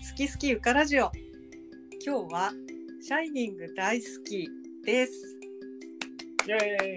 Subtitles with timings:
[0.00, 1.12] 好き好きゆかラジオ。
[2.04, 2.52] 今日は
[3.02, 4.48] シャイニング大好き
[4.82, 5.38] です。
[6.48, 6.96] イエ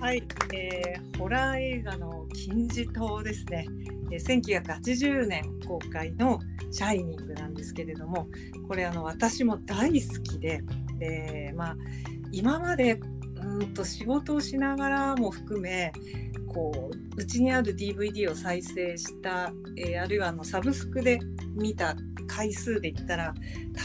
[0.00, 3.68] はい、えーホラー映画の金字塔ですね。
[4.10, 6.40] えー1980年公開の
[6.72, 8.26] シャイニングなんですけれども
[8.66, 10.62] これあの私も大好きで。
[10.98, 11.76] でまあ
[12.32, 12.98] 今まで
[13.56, 15.92] うーんと仕事をしながらも含め
[16.48, 21.18] こううちにある DVD を再生した、えーあるいはあのサブスクで
[21.54, 23.34] 見た回数で言ったら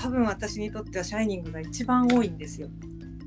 [0.01, 2.69] 多分私にとっては「シャイニング」が一番多いんですよ。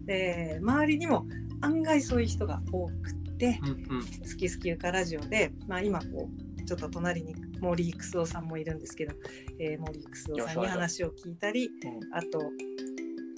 [0.07, 1.27] で周りにも
[1.61, 9.15] 案外そういう人が多くってーイうんうん「好き好きゆかラジオで」まあ、今こうちょっと隣に森育夫さんもいるんですけど、
[9.59, 11.71] えー森育夫さんに話を聞いたり
[12.13, 12.41] あと、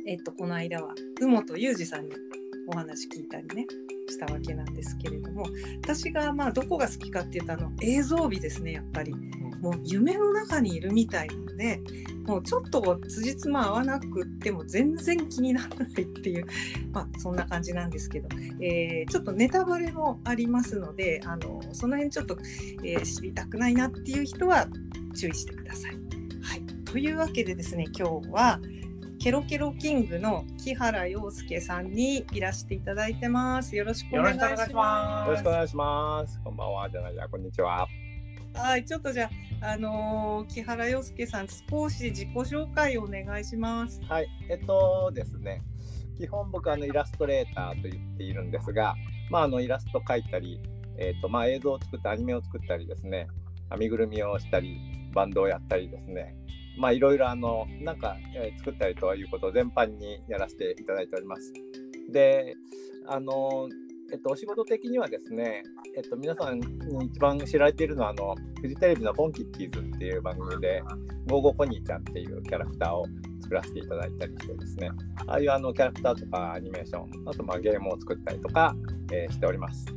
[0.06, 2.12] えっと、この間は宇本裕二さんに
[2.66, 3.66] お話聞いたりね
[4.08, 5.46] したわけなんですけれども
[5.82, 9.14] 私がまあどこが好きかっていうとあの映像美ですねやっぱり。
[9.60, 11.80] もう夢の中にいるみたいなので
[12.26, 16.46] もうちょっと辻褄合わなくっても全然気にならないっていう
[16.92, 18.28] まあそんな感じなんですけど、
[18.60, 22.38] えーちょっとネタバレもありますのであのその辺ちょっと、
[22.82, 24.68] えー知りたくないなっていう人は
[25.14, 25.92] 注意してください。
[26.42, 28.60] はい、というわけでですね今日は
[29.27, 33.74] ケロケロキングの木原洋介さんにいらしていただいてます。
[33.74, 34.73] よろしくお願いしま。
[34.73, 36.41] ますよろしくお願いします。
[36.45, 36.88] こんばんは。
[36.88, 37.88] じゃないや、こんにちは。
[38.54, 39.29] はい、ちょっとじゃ
[39.63, 44.01] あ、あのー木原洋介さん、少し自己紹介をお願いします。
[44.04, 44.29] はい。
[44.49, 45.60] えっとですね、
[46.16, 48.95] 基本僕あのイラストレーターと言っているんですが、
[49.29, 50.60] まああのイラスト描いたり、
[50.99, 53.27] えっとまあ映像を作ったアニメを作ったりですね、
[53.71, 54.79] 編みぐるみをしたり、
[55.13, 56.37] バンドをやったりですね、
[56.77, 61.52] まあいろいろあのなんか、えー作ったりということを全般にやらせていただいております。
[62.13, 62.55] で、
[63.07, 63.69] あの
[64.12, 65.62] えっと、お仕事的にはですね、
[65.97, 70.81] えっと、皆さんに一番知られているのはあのフジテレビの「ボンキッキーズ」っていう番組で
[71.27, 73.04] ゴーゴーポニーちゃんっていうキャラクターを
[73.41, 74.91] 作らせていただいたりしてですね。
[75.27, 78.76] ああいうあのキャラクターとかアニメーションあとまあゲームを作ったりとか、
[79.12, 79.86] えーしております。
[79.86, 79.92] こ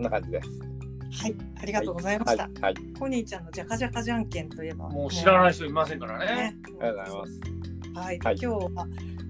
[0.00, 0.75] んな感じです。
[1.12, 2.44] はい、ありがとうございました。
[2.44, 4.88] はい、はい、ポニーちゃんのじゃかじゃかじゃんけんといえば。
[4.88, 6.26] もう知らないい人いませんからね。
[6.26, 6.56] ね。
[6.64, 7.40] ありがとうございます。
[7.94, 8.36] はい、はい。
[8.40, 8.86] 今日は、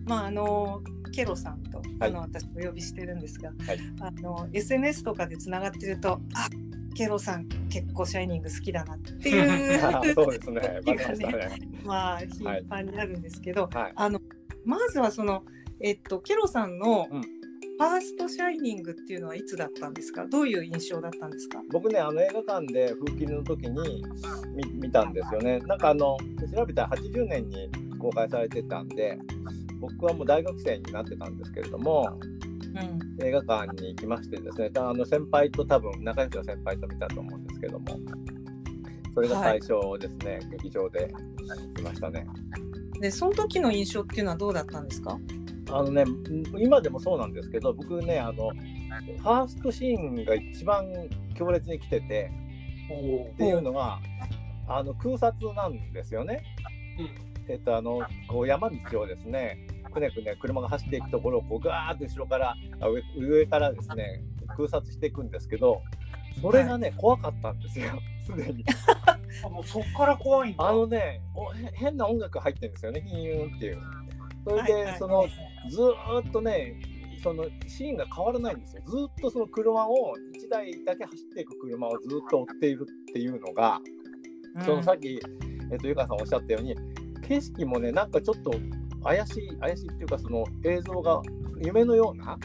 [0.07, 0.83] まあ、あの
[1.13, 2.11] ケロさんと、はい。
[2.11, 3.79] あの私お呼びしてるんですが、はい。
[4.01, 6.49] あの SNS とかでつながってると、あ
[6.97, 9.79] ケロさん結構シャイニング好きだなっていう
[10.15, 10.61] そうですね。
[10.85, 13.93] ね、ねまあ頻繁になるんですけど、はい。
[13.95, 14.21] あの
[14.65, 15.45] まずはその
[15.81, 17.36] えっとケロさんのうん
[17.79, 20.27] ファーストシャイニングっていうのはいつだったんですか？
[20.27, 21.63] どういう印象だったんですか？
[21.71, 24.03] 僕ねあの映画館で風切りの時に
[24.55, 26.17] 見見たんですよねなんかあの
[26.55, 29.19] 調べたら80年に公開されてたんで
[29.81, 32.19] 僕はもう大学生になってたんですけれども
[33.19, 37.87] うん、映画館に行きましてですねあの先輩と多分仲良しの先輩と見たと思うんですけども
[39.15, 41.11] それが最初ですね、劇場で
[41.79, 42.27] 見ましたね
[43.01, 45.19] でその時の印象っていうのはどうだったんですか？
[45.71, 46.05] あのね
[46.59, 50.87] 今でもそうなんですけど僕ねあのファーストシーンが一番
[51.35, 52.31] 強烈に来てて
[53.33, 53.99] っていうのが
[54.69, 56.43] あの空撮なんですよね。
[57.49, 64.23] えっとあのこう山道をですねくねくね車が走っていくところをこうガーッと後ろからあ上上からですね
[64.57, 65.83] 空撮していくんですけど
[66.43, 68.65] それがね、怖かったんですよすでに。
[69.45, 70.55] あもうそっから怖い。
[70.59, 71.23] あのね
[71.75, 73.79] 変な音楽入ってるんですよねヒーンっていう。
[74.47, 75.27] それで、その
[75.69, 76.79] ずーっとね
[77.23, 78.83] そのシーンが変わらないんですよ。
[78.87, 83.81] ずーっとその車を1台だけ走っていく車をずーっと追っているっていうのが、
[84.65, 85.21] そのさっき、
[85.73, 86.77] えっと、ゆかさんおっしゃったように
[87.27, 88.53] 景色もねなんかちょっと
[89.03, 91.21] 怪しい怪しいっていうかその映像が
[91.59, 92.39] 夢のような？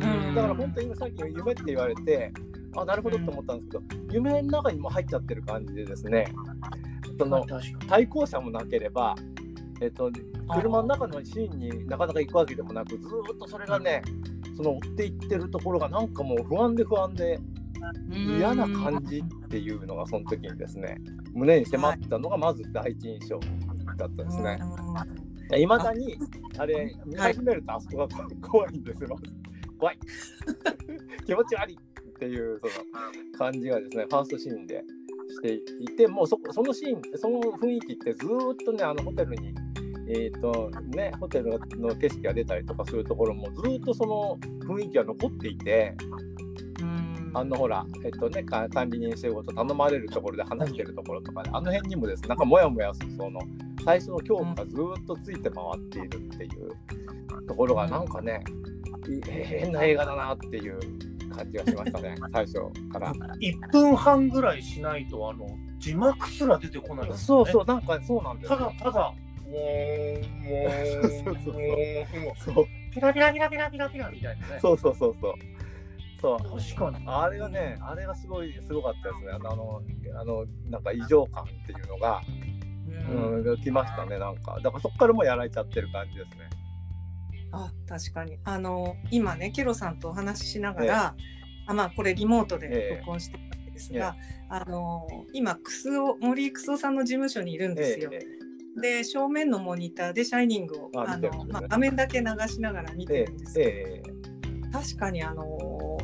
[0.00, 2.32] うんだから本当に今さっき夢って言われて
[2.76, 6.26] あなるほどと思ったんですけど、夢の中にも入っちゃってる感じでですね
[7.18, 7.44] その。
[7.88, 9.16] 対向車もなければ、
[9.80, 10.10] えっと、
[10.54, 14.02] 車の中のシーンになかなか行くわけでもなくずーっとそれがね
[14.56, 17.38] その追っていってるところがなんかもう不安で不安で
[18.38, 20.98] 嫌な感じっていうのがその時にですね
[21.32, 23.38] 胸に迫ったのがまず第一印象
[23.96, 24.58] だったですね。
[25.56, 26.18] いまだに
[26.58, 28.08] あれ見始めるとあそこが
[28.42, 29.16] 怖いんですよ。
[29.78, 29.98] 怖い。
[31.24, 34.84] 気持ち悪いっていうその感じがですねファーストシーンで
[35.28, 39.54] していてもうそそのシーンその雰囲気ってずーっとねあのホテルに
[40.10, 45.94] えーとね、ホテルの景色が出たりとかするところもずーっとその雰囲気が残っていて
[46.80, 53.40] うんあのほら、えっとね、か管理人仕事頼まれるところで話してるところとかで、あの辺にもですね、なんかもやもやするその
[53.84, 58.42] 最初の恐怖がずーっとついて回っているっていうところがなんかね、
[59.08, 60.78] い 変な映画だなっていう
[61.34, 62.54] 感じがしましたね、 最初
[62.90, 63.12] から。
[63.12, 65.46] 1分半ぐらいしないとあの
[65.78, 67.50] 字幕すら出てこないですよね。
[67.52, 68.72] そうそう、なんかそうなんですたよ。
[68.78, 69.14] だただ、
[69.48, 74.58] そうそうそうもう、そうピラピラピラピラピラピラみたいなね。
[74.60, 75.34] そうそうそうそう。
[76.20, 76.38] そう。
[76.38, 77.04] 確かに。
[77.06, 79.32] あれがね、あれがすごい、すごかったですね。
[79.32, 79.82] あの、
[80.20, 82.20] あの、なんか異常感っていうのが、
[83.10, 84.58] うんうん、来ましたね、なんか。
[84.62, 86.48] だからそこからもうやられちゃってる感じですね。
[87.50, 91.14] あ確かにあの今ねケロさんとお話ししながら、
[91.66, 94.16] あまあこれリモートで録音してるわけですが、
[94.48, 98.10] あの今クスオ森クスオさんの事務所にいるんですよ。
[98.12, 98.18] え
[98.80, 104.18] で正面のモニターで「シャイニングを」あのまあ、画面だけ流しながら見てえるんですけど、ええ
[104.70, 105.98] 確かにあの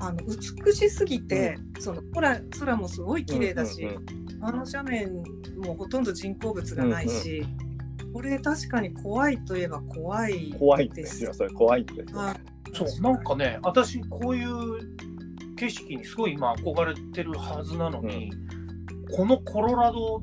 [0.00, 0.18] あの
[0.64, 5.22] 美しすぎて、その空空もすごい綺麗だし、うんうんあの斜面
[5.58, 7.44] もほとんど人工物がないし、
[8.12, 12.18] これ確かに怖いといえば怖い怖いんですよ、それ怖いんですよ。
[12.18, 12.36] はい。
[12.72, 18.32] そう、なんかね、私、こういう景色にすごい今憧れてるはずなのに、
[19.14, 20.22] このコロラド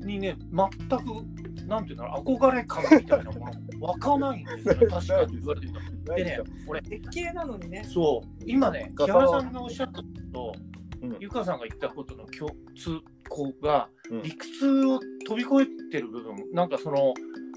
[0.00, 6.16] にね、全く、なんていうの、憧れ感みたいなもの、湧かないんですよね、 確かに言われてみたら。
[6.16, 7.84] でね俺、絶景なのにね。
[7.84, 10.52] そう、今ね、木原さんがおっしゃったことと、
[11.02, 11.16] うん。
[11.20, 14.22] ゆかさんが言ったことの共通項が、うん。
[14.22, 17.14] 理屈を飛び越えてる部分、なんかその、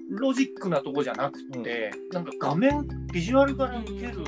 [0.09, 4.23] ロジックなとこじゃなくて、なんか画面、ビジュアルから受ける、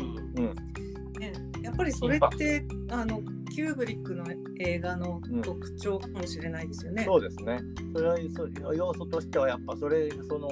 [1.73, 3.21] っぱりそれってあの
[3.51, 4.25] キューブリックの
[4.59, 7.03] 映画のうん特徴かもしれないですよね。
[7.03, 7.59] そうですね。
[7.93, 10.49] それはそう要素としてはやっぱそれその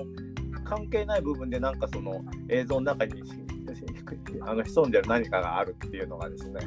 [0.64, 3.34] 関係ない部分でなんかその映像の中にし
[4.46, 6.60] あの潜んでる何かがあるっていうのがですね、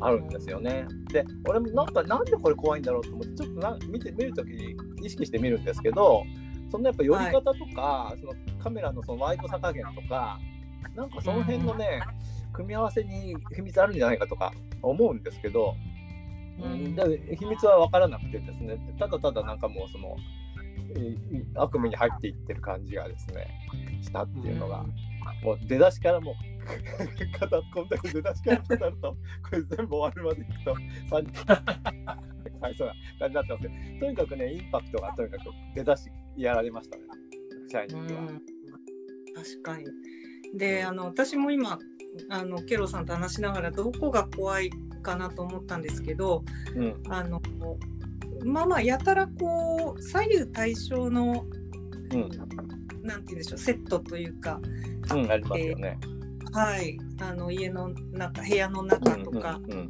[0.00, 0.86] あるんですよね。
[1.12, 6.24] で、俺もなんかなんでこれ怖いんだろうと思ってちょっとな見て見るときに意識して見るんですけど、
[6.70, 8.32] そのやっぱ寄り方とか、その
[8.62, 10.38] カメラのそのワイドさ加減とか、
[10.94, 12.02] なんかその辺のね、
[12.54, 14.52] 組み合わせに秘密あるんじゃないかとか
[14.82, 15.74] 思うんですけど、
[16.62, 16.94] うん。
[16.94, 20.16] だ秘密は分からなくてですね、ただただなんかもうその、
[20.96, 23.46] えー悪夢に入っていってる感じがですね、
[24.02, 24.84] したっていうのが、
[25.42, 26.34] もう出だしからもう、
[27.38, 29.16] 片こんだけ出だしから語ると、こ
[29.52, 30.74] れ全部終わるまでいくと、
[31.16, 31.52] 3人、
[32.60, 35.42] はい、そうな感じになってますけど、とにかくね、インパクトがとにかく
[35.74, 37.02] 出だしやられましたね、
[37.68, 38.20] シャイニングは。
[38.20, 38.28] うん。
[39.34, 39.84] 確かに。
[40.54, 41.78] で、あの私も今
[42.30, 44.70] あのケロさんと話しながらどこが怖い
[45.02, 46.44] かなと思ったんですけど、
[46.76, 47.42] うん、あの
[48.44, 51.44] まあまあやたらこう左右対称の、
[52.12, 52.30] うん。
[53.04, 54.58] なんて言うんでしょうセットというか、
[55.12, 55.98] うん、ありますよね。
[56.52, 59.88] はい、あの家の中部屋の中とか、うん、うん、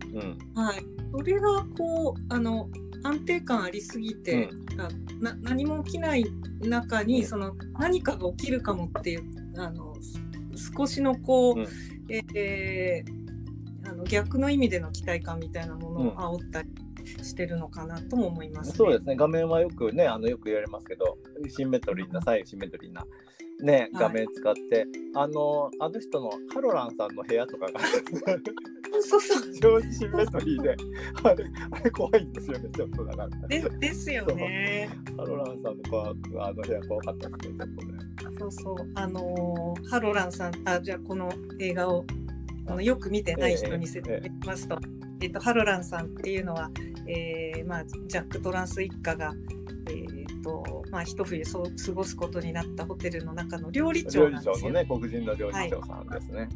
[0.55, 0.63] うん。
[0.63, 2.69] はい、それがこうあの
[3.05, 4.89] 安定感ありすぎて、あ
[5.23, 6.25] な何も起きない
[6.61, 7.27] 中に、うん。
[7.27, 9.23] その何かが起きるかもっていう
[9.57, 10.21] あのす
[10.57, 11.67] 少しのこう、うん。
[12.09, 13.25] えー
[13.87, 16.07] あの逆の意味での期待感みたいなものうん。
[16.09, 16.69] を煽ったり
[17.23, 18.77] してるのかなとも思います、ね。
[18.77, 21.19] そうですね、画面はよくね、あのよく言われますけど、
[21.49, 23.05] シンメトリーな、左右シンメトリーな、
[23.61, 24.03] ね、はい。
[24.05, 27.81] 画面使って、あの、あの人のハロランさんの部屋とかが
[29.03, 30.77] そうそう非常にシンメトリーで、
[31.23, 33.49] あれ、あれ怖いんですよね、ちょっとだから。
[33.49, 34.89] でですよね。
[35.17, 38.05] ハロランさんの怖くあの部屋怖かったですね、ちょっとね。
[38.39, 42.05] そうそうあのーハロランさんあじゃあこの映画を
[42.67, 44.79] あのよく見てない人に説明しますと、
[45.21, 46.71] えっとハロランさんっていうのは、
[47.07, 49.35] えーまあ、ジャック・トランス一家が、
[49.89, 54.69] えーとまあ、一冬そう過ごすことになったホテルの中の料理長料理なんですよ。
[54.69, 56.49] 長のね、黒人の料理長さんですね。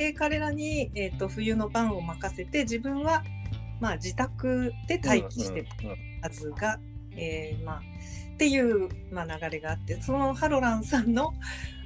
[0.00, 3.22] で彼らに、えー、と冬の晩を任せて自分は、
[3.80, 6.78] まあ、自宅で待機してたうんうんはずが、
[7.12, 7.82] えーまあ、
[8.32, 11.34] っていう、まあ、流れがあってそのハロランさんの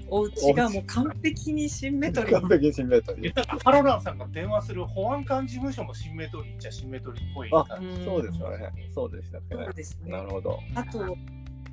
[0.08, 3.58] お家がもう完璧にシンメトリー完璧にシンメトリー。
[3.64, 7.86] ハロランさんが電話する保安官事務所もシンメトリーっちゃシンメトリーっぽいあ感じ。
[7.86, 8.72] うんそうですよね。
[8.94, 9.74] そうでしたっけねそう。
[9.74, 10.60] ですねなるほど。
[10.76, 11.16] あと、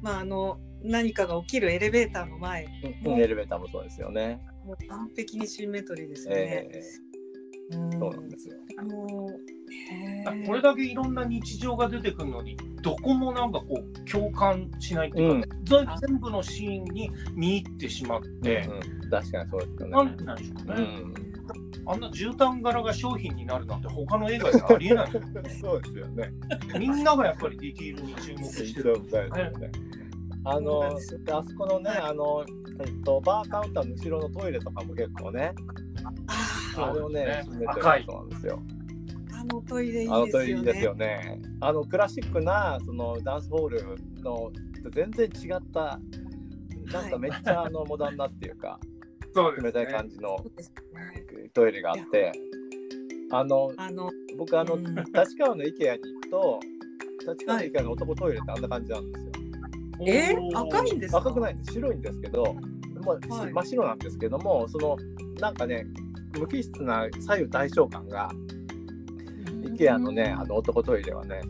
[0.02, 2.68] まあ、あの何かが起きるエレベーターの前
[3.06, 4.40] うんエレベーターもそうですよね。
[4.66, 6.36] もう完璧にシンメトリーですね。
[6.36, 6.82] え
[7.72, 8.56] うんえそうなんですよ。
[8.78, 9.30] あの
[9.72, 19.92] へーこれだけいろんな日常が出てくるのに、どこもなんかこう共感しないっていうか、ぜ全部のシーンに見入ってしまって、うん確かにそうですよね。
[19.92, 21.32] なんなんでしょうね、うん
[21.84, 25.12] あんな絨毯柄が商品になるなんて他の映画ではありえない。
[25.60, 26.32] そうですよね。
[26.78, 29.00] みんながやっぱりディティールに注目してる。
[29.00, 29.22] んですよ
[30.44, 32.44] あそこのね、あの、
[32.80, 35.54] えっと、バーカウンターの後ろのトイレとかも結構ね、
[36.76, 38.62] ああれをね、閉めてるそうなんですよ。
[38.78, 38.82] ー
[39.42, 41.40] あのトイレいいあのですよね。
[41.60, 43.84] あのクラシックなそのダンスホール
[44.22, 44.52] の
[44.92, 46.00] 全然違った、
[46.92, 48.80] なんかめっちゃあのモダンなっていうか、
[49.34, 50.38] そう冷たい感じの
[51.54, 52.32] トイレがあって、
[53.32, 54.96] あのあの僕あの、うん。
[54.96, 56.60] 立川の IKEA に行くと
[57.32, 59.32] 立川の IKEA の男トイレってあんな感じなんですよ。
[60.06, 61.18] えおー赤いんですか？
[61.20, 61.74] 赤くないんです。
[61.74, 62.56] 白いんですけど、
[63.06, 63.54] まあはい。
[63.54, 64.98] 真っ白なんですけどもその
[65.40, 65.86] なんかね
[66.38, 68.32] 無機質な左右対称感が
[69.64, 71.42] IKEA のねあの男トイレはね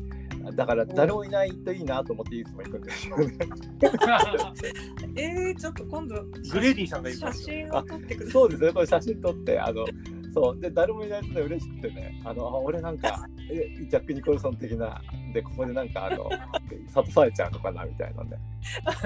[0.56, 3.38] だから誰もいないといいなと思っていつも行くんですよね。
[5.16, 6.16] えー、ちょっと今度
[6.52, 8.32] グレディさんがい写真を撮ってください。
[8.32, 8.72] そうですね。
[8.74, 9.86] これ写真撮ってあの
[10.34, 10.60] そう。
[10.60, 15.02] で誰もいないとね嬉しくてねあのあ俺なんかえジャック・ニコルソン的な
[15.34, 16.30] でここでなんかあの
[16.94, 18.38] 諭されちゃうのかなみたいなね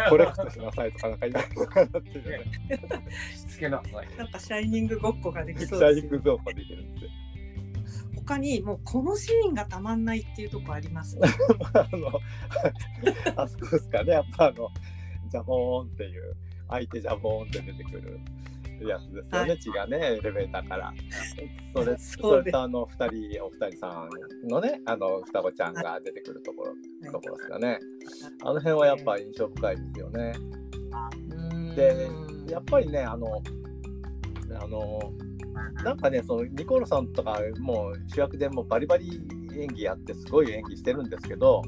[0.09, 2.39] コレクトしなさいとかなんかいないのかなっていうね
[3.35, 4.07] しつけなくない。
[4.17, 5.89] なんかシャイニングごっこができシそうですよ。
[5.89, 7.07] ャイニングゾーンができるんで。
[8.15, 11.19] 他にもうこのシーンがたまんないっていうとこあります？
[11.73, 12.19] あの
[13.35, 14.69] あそこですかねやっぱあの
[15.29, 16.35] ジャボーンっていう
[16.67, 18.19] 相手ジャボーンって出てくる
[18.83, 20.93] やつですよね、はい血がねエレベーターから。
[21.73, 24.07] それ それとあの二人お二人さ
[24.43, 26.75] んのねあの双子ちゃんが出てくるところ、は
[27.09, 27.11] い。
[27.11, 27.79] ところですかね。
[28.43, 30.33] あの辺はやっぱ印象深いですよね。
[31.75, 32.09] で
[32.49, 33.41] やっぱりねあの
[34.61, 34.99] あの
[35.83, 39.21] なんかねそのニコルさんとかもう主役でもうバリバリ
[39.57, 41.61] 演技やってすごい演技してるんですけど、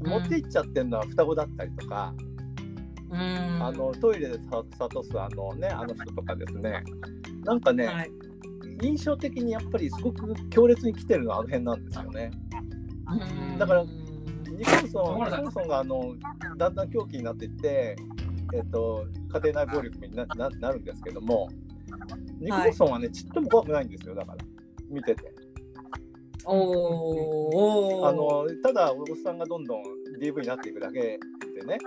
[0.00, 0.08] うん。
[0.08, 2.27] 持っていっちゃってるのは双子だったりとか、うん
[3.10, 6.82] あのトイレでさ諭すあのねあの人とかですね。
[7.44, 8.10] なんかね、はい。
[8.82, 12.30] 印象的にやっぱりすごく強烈に来てるのはあの辺なんですよね。
[13.52, 13.58] うん。
[13.58, 14.08] だからうん
[14.58, 16.14] ニコルソンニコルソンがあの
[16.56, 17.96] だんだん狂気になっていって、
[18.54, 21.48] えっと家庭内暴力になななるんですけども
[22.40, 24.44] ニコルソンはね、ちっとも怖くないんですよだから。
[24.90, 25.32] 見てて。
[26.44, 27.56] おー。
[27.56, 29.82] おーあのただおっさんがどんどん
[30.20, 31.18] DV になっていくだけで
[31.66, 31.78] ね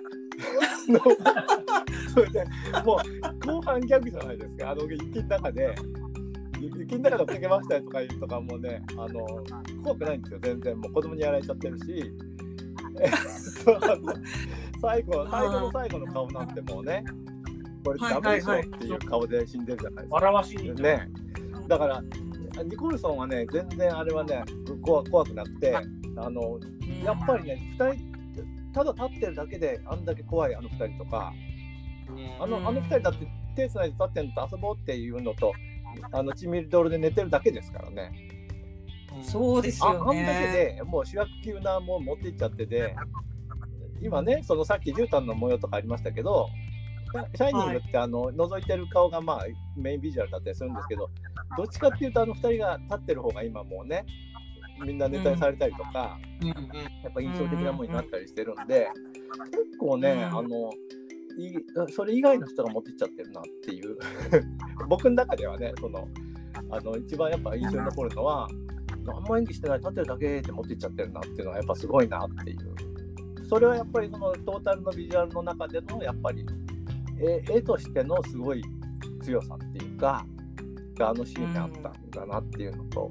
[2.13, 2.45] それで
[2.85, 4.71] もう後半ギャグじゃないですか。
[4.71, 5.75] あの雪の中で
[6.59, 9.25] 雪の中で追っかけましたよとか言うとかもうねあの
[9.83, 10.79] 怖くないんですよ全然。
[10.79, 12.13] もう子供にやられちゃってるし。
[14.81, 17.05] 最後最後の最後の顔なんてもうね
[17.85, 20.15] これダメでしょっていう顔で死んでるじゃないですか。
[20.15, 20.75] 笑わしに。
[20.75, 21.09] ね。
[21.67, 22.03] だから
[22.63, 24.43] ニコルソンはね、全然あれはね、
[24.81, 26.59] 怖怖くなくて、あの
[27.03, 28.10] やっぱりね、2人、
[28.73, 31.33] ただ立ってるだけで、あんだけ怖いあの2人とか、
[32.39, 35.53] あのあの2人だって手つないで立ってるのと遊ぼうっていうのと、
[36.11, 38.11] あのチミルドルで寝てるだけですからね。
[39.21, 40.75] そうですよああんだけね。
[40.77, 42.95] でもう主役級なもん持っていっちゃってて、
[44.01, 46.47] 今ね、そのさっき絨毯の模様とかありましたけど、
[47.35, 51.09] シャイニングってあの、覗いてる顔がまあメインビジュアルだったりするんですけど、
[51.57, 54.05] どっちかっていうとあの2人が立ってる方が今もうね、
[54.85, 56.55] みんなネタにされたりとか、うんうん
[57.03, 58.87] やっぱ印象的なものになったりしてるんで、
[59.51, 60.37] 結構ね、うん。
[60.37, 60.71] あの
[61.37, 61.53] い
[61.91, 63.97] それ以外の人が持ってっちゃってるなっていう。
[64.87, 66.07] 僕の中ではねその
[66.69, 68.47] あの一番やっぱ印象に残るのは
[69.05, 72.57] 何も演技してない立ってるだけで持ってっちゃってるなっていうのはやっぱすごいなっていう。
[73.47, 76.45] それはやっぱりそのトータルのビジュアルの中でのやっぱり
[77.19, 78.61] 絵絵としてのすごい
[79.21, 80.25] 強さっていうか
[80.97, 83.09] があのシーンにあったんだなっていうのと、ん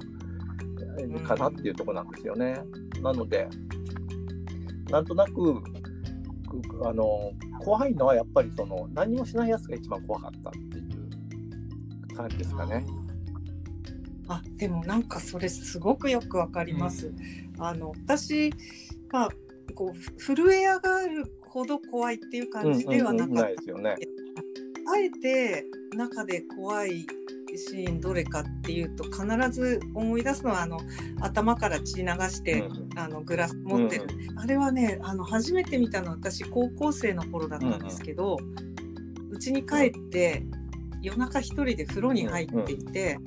[1.25, 2.61] かなっていうところなんですよね。
[3.01, 3.47] なので
[4.89, 5.61] なんとなく
[6.59, 10.81] くあの怖いのはやっぱりその何もしないやつが一番怖かったってい
[12.13, 12.85] う感じですかね。
[14.27, 17.13] あでもなんかそれすごくよくわかります。
[17.59, 18.51] あの私
[19.11, 19.29] まあ
[19.75, 23.41] こうふ震え上がるほど怖いっていう感じではなかった。
[23.43, 23.95] ないですよね。
[24.93, 27.05] あえて中で怖い
[27.55, 30.79] シーンどれかっていうと必ず思い出すのはあの
[31.21, 38.37] 頭から血流して、うんあのグラス持ってる、あれはねあの初めて見たのは私高校生の頃だったんですけど
[39.29, 40.43] うち、に帰って
[41.01, 43.17] 夜中一人で風呂に入っていて、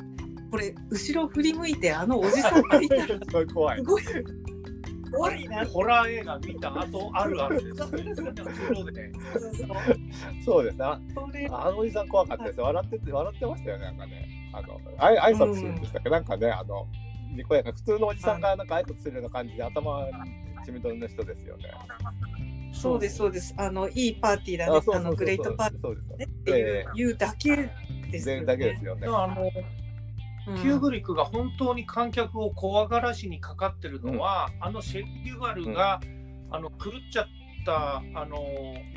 [0.51, 3.85] これ後ろ振り向いてあのおじさんが いたらすごい怖いす。
[3.85, 4.03] ごい
[5.15, 7.77] 怖いなホラー映画見た後あるあるです。
[10.45, 10.85] そうですね。
[11.51, 12.67] あのおじさん怖かったですよ。
[12.67, 13.85] 笑ってて笑ってましたよね。
[13.85, 14.29] なんかね。
[14.57, 16.87] あのあい挨拶するんでしたっけ、なんかねあの
[17.35, 20.07] にこやか普通のおじさんがなんか挨拶するような感じで頭
[20.65, 21.65] 血みどろの人ですよね。
[22.73, 23.55] そうですそうです。
[23.57, 24.81] あのいいパーティーだね。
[24.95, 26.09] あのグレートパーテそうです。
[26.11, 27.57] ィーねっていう,、だけ
[28.11, 28.45] ですよね。
[28.45, 29.07] 全だけですよね。
[29.07, 29.51] あの
[30.47, 30.63] うん。
[30.63, 36.01] キューブリックが本当に観客を怖がらしにかかってるのは、あのシェリー・デュバルが、
[36.51, 37.27] あの狂っちゃっ
[37.65, 38.39] たあの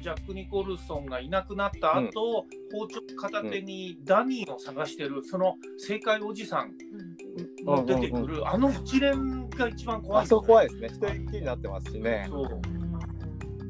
[0.02, 6.74] ジャック・ニコルソンがいなくなった後、包丁片手にダニーを探してる、その正解おじさん
[7.66, 10.88] の出てくる、あの一連が一番怖い、あそこ怖いですね。
[10.88, 12.26] 一人きりになってますしね。
[12.30, 12.62] そう。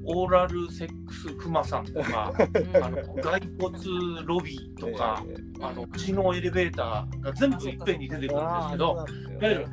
[0.10, 2.34] オーラルセックスクマさんとか
[2.82, 3.78] あの骸骨
[4.26, 9.06] ロビーとか、えあの知能エレベーターが全部いっぺんに出てくるんですけど、
[9.40, 9.66] で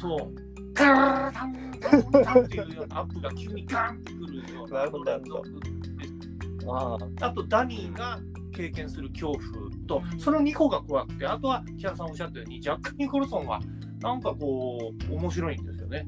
[0.00, 0.41] そう
[0.82, 5.42] ガーンタンっていうようなアップが急にガーンってくるようななるほど連続
[6.68, 8.20] ああとダニーが
[8.54, 9.40] 経験する恐怖
[9.88, 13.60] とその2個が怖くてあとは木原さんおっしゃったようにジャック・ニコルソンは
[14.00, 16.06] なんかこう面白いんですよね。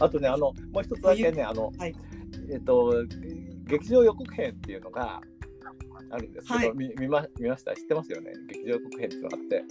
[0.00, 1.94] あとね、あのもう一つだけね、あの、はい
[2.50, 3.04] えっと、
[3.66, 5.20] 劇場予告編っていうのが
[6.10, 9.64] あるんですけど、はい見見ま見ました知ってますよね劇場予告編ってのがあって。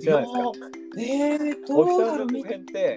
[0.00, 1.36] 知らないですかえ、
[2.60, 2.96] って、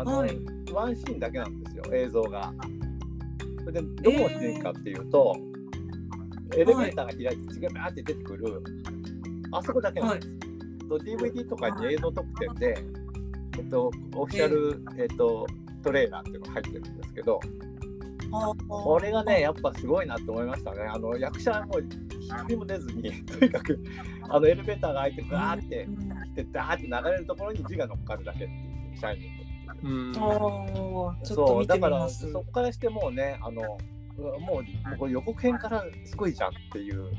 [0.00, 0.38] あの、はい。
[0.72, 2.52] ワンシーンだけなんですよ、映像が。
[3.64, 4.58] それで、どこのシー。
[4.58, 5.36] ンかっていうと、
[6.54, 8.62] エレベーターが開いて血がバーって出てくる、
[9.52, 10.36] あそこだけなんです。
[10.88, 12.78] と DVD とかに映像特典で、
[13.58, 15.46] えっと、オフィシャル、えっと、
[15.82, 17.40] トレーラーっていうのが入ってるんですけど、
[18.68, 20.82] これがね、やっぱすごいなと思いましたね。
[20.82, 23.82] あの役者はもう一人も出ずに、 とにかく
[24.28, 25.88] あのエレベーターが開いて、ガーって
[26.26, 29.45] 来て、ダーって流れるところに字が乗っかるだけっていう、シャイニング
[29.82, 29.88] う。
[29.88, 30.14] うん
[31.22, 32.08] そうだから。
[32.08, 33.78] そこからしてもうねあのも
[34.18, 34.62] うも
[34.94, 37.10] うこれ予告編からすごいじゃんっていう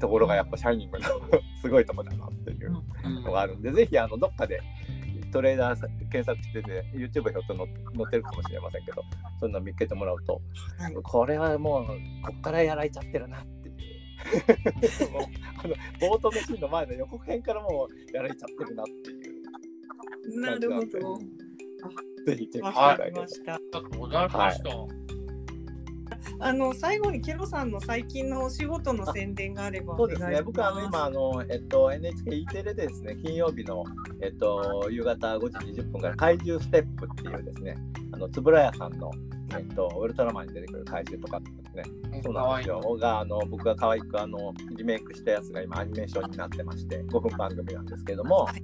[0.00, 1.04] ところがやっぱ「シャイニング」の
[1.60, 2.70] すごいとこだなっていう
[3.22, 4.60] のがあるんで、ぜひあのどっかで
[5.32, 9.02] トレーダー検索してて YouTube ひょっと載載ってるかもしれませんけど
[9.40, 10.40] そういうの見つけてもらうと、
[10.78, 11.86] はいこれはもう
[12.22, 15.22] こっからやられちゃってるなっていうもう
[15.58, 21.18] あの冒頭のシーンの前の予告編からもうやられちゃってるなっていうなるほど。
[22.26, 23.54] ぜひチェックしていわただければかりました。
[23.54, 25.04] ありがとうございました。
[26.40, 30.42] あの最後にケロさんの最近のお仕事の宣伝があればそうですね。
[30.42, 33.84] 僕はあの今あの、えっと、NHKE テレでですね、金曜日の、
[34.20, 37.76] えっと、夕方5時20分から怪獣ステップっていうですね、
[38.12, 39.10] あの円谷さんの、
[39.56, 42.80] えっと、ウルトラマンに出てくる怪獣とかですね、そうなんですよ。
[43.00, 48.62] があの僕が可愛くあのリメイクしたやつが今アニメーションになってまして、5分番組なんですけども、はい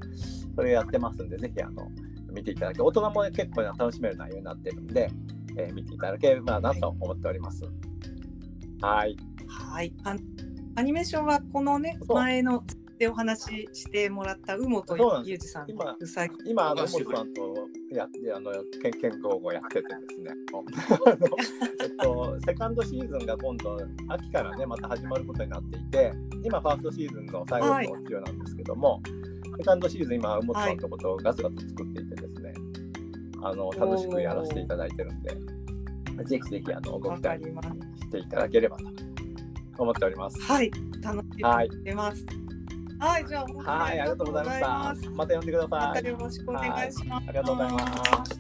[0.57, 1.89] それやってますんで、ぜひあの
[2.33, 5.11] 見ていただけ、大人も結構楽しめる内容になってるんで、
[5.57, 7.65] えー見ていただければなと思っております。
[8.81, 9.17] はい。
[9.49, 9.93] はい。
[10.05, 10.17] あ
[10.77, 12.63] アニメーションはこのね前の
[13.01, 15.97] でお話ししてもらった宇本そうなんです裕二さん今。
[16.45, 20.33] 今、あの、そうモさんとやあの、けんけんごうごやっててですね。
[22.45, 29.03] セカンドシーズンが今度、秋からね、また始まることになっていて、今、ファーストシーズンの最後の必要なんですけども、
[29.59, 32.55] セカンドシーズン、今、モさんとことガツガツ作っていてですね、
[33.43, 35.37] あの、楽しくやらせていただいてるんで、
[36.25, 37.41] ぜひぜひ、あの、ごわ期待。
[37.43, 38.77] していただければ
[39.77, 40.41] と思っております。
[40.43, 40.71] はい。
[41.03, 42.27] 楽しみはいにしてます。
[42.99, 43.27] はい。
[43.27, 45.11] じゃあはい、ありがとうございました。
[45.11, 45.71] また呼んでください。
[45.71, 47.29] またよろしくお願いします。
[47.29, 48.40] ありがとうございます。